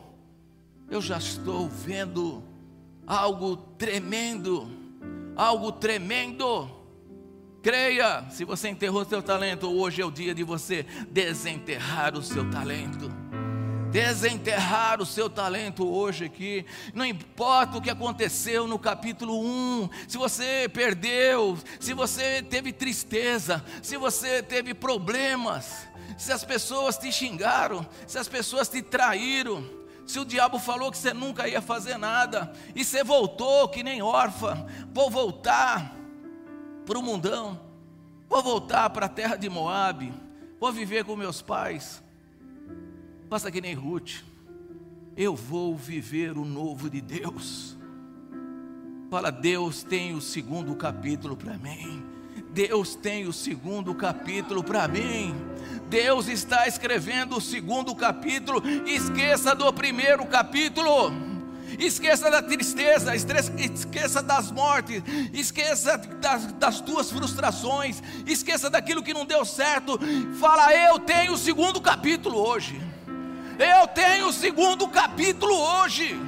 [0.90, 2.44] eu já estou vendo
[3.06, 4.68] algo tremendo,
[5.36, 6.75] algo tremendo.
[7.66, 12.48] Creia, se você enterrou seu talento, hoje é o dia de você desenterrar o seu
[12.52, 13.10] talento.
[13.92, 16.64] Desenterrar o seu talento hoje aqui,
[16.94, 23.66] não importa o que aconteceu no capítulo 1, se você perdeu, se você teve tristeza,
[23.82, 25.88] se você teve problemas,
[26.20, 29.68] se as pessoas te xingaram, se as pessoas te traíram,
[30.06, 34.04] se o diabo falou que você nunca ia fazer nada, e você voltou que nem
[34.04, 35.95] órfã, vou voltar
[36.86, 37.60] para o mundão,
[38.30, 40.14] vou voltar para a terra de Moabe,
[40.60, 42.04] vou viver com meus pais.
[43.30, 44.24] Faça que nem Ruth,
[45.18, 47.76] eu vou viver o novo de Deus.
[49.10, 52.04] Fala, Deus tem o segundo capítulo para mim.
[52.52, 55.36] Deus tem o segundo capítulo para mim.
[55.90, 58.62] Deus está escrevendo o segundo capítulo.
[58.86, 61.12] Esqueça do primeiro capítulo.
[61.80, 65.04] Esqueça da tristeza, esqueça das mortes,
[65.34, 70.00] esqueça das, das tuas frustrações, esqueça daquilo que não deu certo.
[70.40, 72.82] Fala, eu tenho o segundo capítulo hoje.
[73.58, 76.20] Eu tenho o segundo capítulo hoje.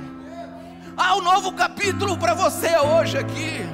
[0.96, 3.66] Há um novo capítulo para você hoje aqui.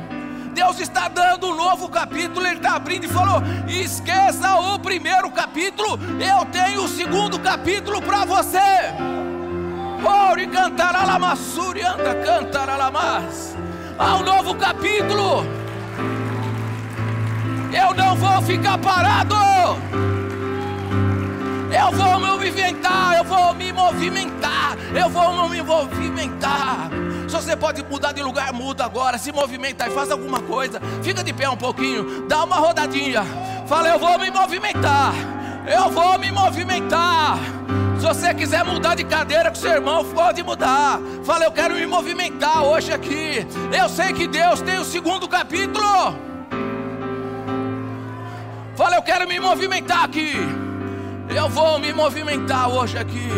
[0.54, 6.00] Deus está dando um novo capítulo, Ele está abrindo e falou: esqueça o primeiro capítulo,
[6.20, 8.60] eu tenho o segundo capítulo para você.
[10.06, 13.56] Ore cantará lamassuri, anda cantará lamas.
[13.98, 15.46] Há um novo capítulo.
[17.72, 19.36] Eu não vou ficar parado.
[21.72, 26.90] Eu vou me movimentar, eu vou me movimentar, eu vou me movimentar.
[27.28, 29.18] Se você pode mudar de lugar, muda agora.
[29.18, 30.82] Se movimenta e faz alguma coisa.
[31.04, 33.24] Fica de pé um pouquinho, dá uma rodadinha.
[33.68, 35.14] Fala, eu vou me movimentar.
[35.68, 37.38] Eu vou me movimentar.
[38.04, 41.00] Se você quiser mudar de cadeira com seu irmão, pode mudar.
[41.24, 43.48] Fala, eu quero me movimentar hoje aqui.
[43.72, 46.14] Eu sei que Deus tem o segundo capítulo.
[48.76, 50.34] Fala, eu quero me movimentar aqui.
[51.34, 53.30] Eu vou me movimentar hoje aqui.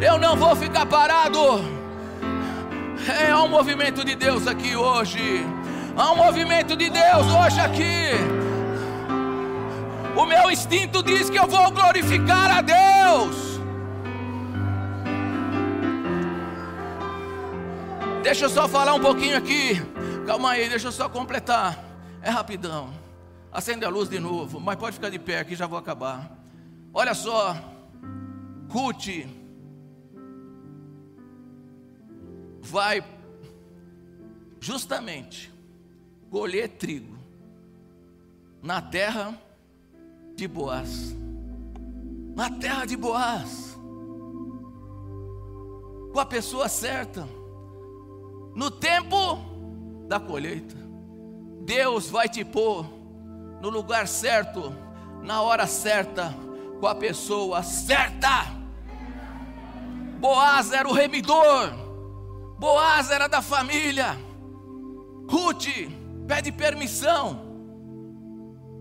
[0.00, 1.64] Eu não vou ficar parado.
[3.28, 5.44] É um movimento de Deus aqui hoje.
[5.96, 8.10] Há um movimento de Deus hoje aqui.
[10.14, 13.55] O meu instinto diz que eu vou glorificar a Deus.
[18.26, 19.74] Deixa eu só falar um pouquinho aqui.
[20.26, 21.78] Calma aí, deixa eu só completar.
[22.20, 22.92] É rapidão.
[23.52, 26.36] Acende a luz de novo, mas pode ficar de pé aqui, já vou acabar.
[26.92, 27.54] Olha só.
[28.68, 29.28] Ruth
[32.62, 33.00] vai
[34.58, 35.54] justamente
[36.28, 37.16] colher trigo
[38.60, 39.40] na terra
[40.34, 41.14] de Boaz.
[42.34, 43.78] Na terra de Boaz.
[46.12, 47.45] Com a pessoa certa
[48.56, 49.38] no tempo
[50.08, 50.74] da colheita.
[51.60, 52.86] Deus vai te pôr
[53.60, 54.74] no lugar certo,
[55.22, 56.34] na hora certa,
[56.80, 58.46] com a pessoa certa.
[60.18, 61.70] Boaz era o remidor,
[62.58, 64.16] Boaz era da família.
[65.28, 65.66] Ruth
[66.26, 67.42] pede permissão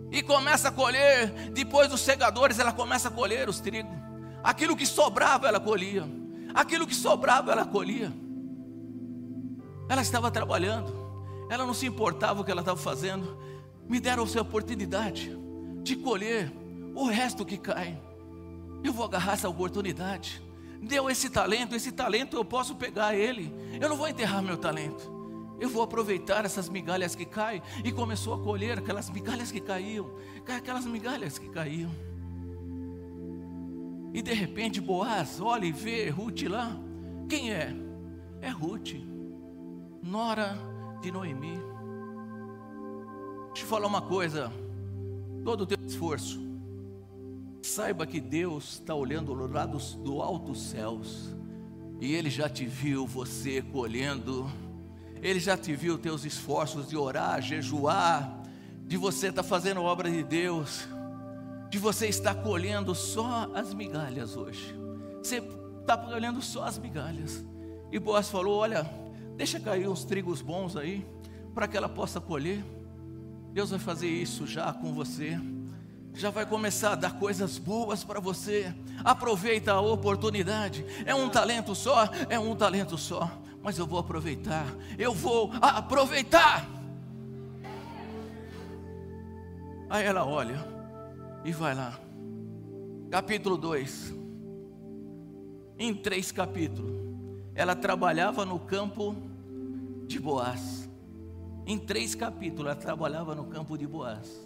[0.09, 1.49] e começa a colher.
[1.51, 3.91] Depois dos segadores, ela começa a colher os trigos.
[4.41, 6.07] Aquilo que sobrava, ela colhia.
[6.53, 8.13] Aquilo que sobrava, ela colhia.
[9.88, 10.93] Ela estava trabalhando,
[11.49, 13.38] ela não se importava o que ela estava fazendo.
[13.88, 15.38] Me deram a oportunidade
[15.83, 16.51] de colher
[16.95, 18.01] o resto que cai.
[18.83, 20.41] Eu vou agarrar essa oportunidade.
[20.81, 23.53] Deu esse talento, esse talento eu posso pegar ele.
[23.79, 25.13] Eu não vou enterrar meu talento.
[25.59, 27.61] Eu vou aproveitar essas migalhas que caem.
[27.83, 30.09] E começou a colher aquelas migalhas que caíam.
[30.47, 31.91] Aquelas migalhas que caíam.
[34.13, 36.75] E de repente Boaz olha e vê Ruth lá.
[37.29, 37.75] Quem é?
[38.41, 39.14] É Ruth
[40.05, 40.55] nora
[41.01, 41.59] de Noemi.
[43.47, 44.51] Deixa eu falar uma coisa.
[45.43, 46.39] Todo o teu esforço,
[47.61, 49.47] saiba que Deus está olhando do,
[50.03, 51.35] do alto dos céus,
[51.99, 54.49] e Ele já te viu você colhendo,
[55.21, 58.41] Ele já te viu teus esforços de orar, jejuar,
[58.87, 60.87] de você estar tá fazendo obra de Deus,
[61.69, 64.75] de você estar colhendo só as migalhas hoje.
[65.17, 65.43] Você
[65.81, 67.45] está colhendo só as migalhas.
[67.91, 68.89] E Boaz falou: Olha,
[69.36, 71.05] Deixa cair uns trigos bons aí,
[71.53, 72.63] para que ela possa colher.
[73.51, 75.39] Deus vai fazer isso já com você.
[76.13, 78.73] Já vai começar a dar coisas boas para você.
[79.03, 80.86] Aproveita a oportunidade.
[81.05, 83.29] É um talento só, é um talento só.
[83.61, 84.65] Mas eu vou aproveitar.
[84.97, 86.65] Eu vou aproveitar.
[89.89, 90.65] Aí ela olha
[91.43, 91.99] e vai lá.
[93.11, 94.13] Capítulo 2.
[95.77, 97.14] Em três capítulos
[97.55, 99.15] ela trabalhava no campo
[100.05, 100.89] de Boaz.
[101.65, 104.45] Em três capítulos, ela trabalhava no campo de Boaz.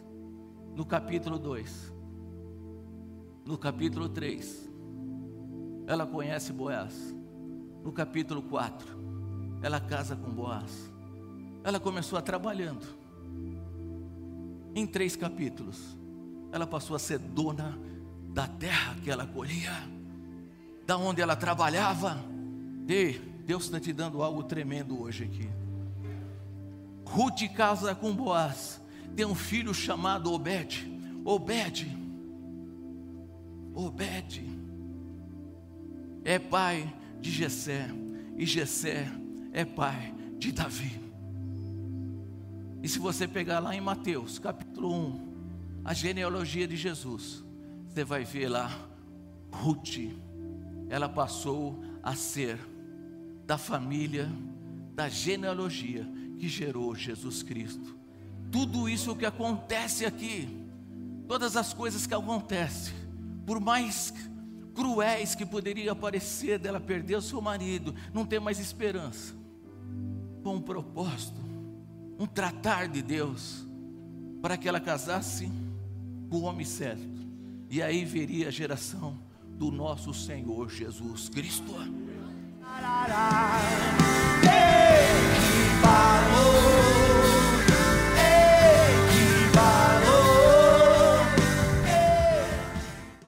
[0.75, 1.93] no capítulo 2,
[3.43, 4.69] no capítulo 3,
[5.87, 7.13] ela conhece Boaz.
[7.83, 8.87] No capítulo 4,
[9.61, 10.89] ela casa com Boaz.
[11.63, 12.85] Ela começou a trabalhando.
[14.75, 15.97] Em três capítulos,
[16.51, 17.77] ela passou a ser dona
[18.31, 19.73] da terra que ela colhia,
[20.85, 22.17] da onde ela trabalhava.
[22.89, 25.47] E Deus está te dando algo tremendo hoje aqui.
[27.05, 28.81] Ruth casa com Boaz,
[29.15, 30.91] tem um filho chamado Obed.
[31.23, 31.87] Obed,
[33.75, 34.43] Obed
[36.23, 37.89] é pai de Jessé,
[38.35, 39.07] e Jessé
[39.53, 40.99] é pai de Davi.
[42.81, 45.29] E se você pegar lá em Mateus, capítulo 1,
[45.85, 47.43] a genealogia de Jesus,
[47.87, 48.71] você vai ver lá,
[49.51, 49.97] Ruth,
[50.89, 52.57] ela passou a ser
[53.49, 54.31] da família,
[54.93, 57.97] da genealogia que gerou Jesus Cristo.
[58.51, 60.47] Tudo isso que acontece aqui,
[61.27, 62.93] todas as coisas que acontecem,
[63.47, 64.13] por mais
[64.75, 69.33] cruéis que poderia parecer dela perder o seu marido, não ter mais esperança,
[70.43, 71.41] com um propósito,
[72.19, 73.67] um tratar de Deus,
[74.43, 75.51] para que ela casasse
[76.29, 77.25] com o homem certo,
[77.67, 79.17] e aí veria a geração
[79.57, 81.73] do nosso Senhor Jesus Cristo.
[82.81, 83.59] Hey!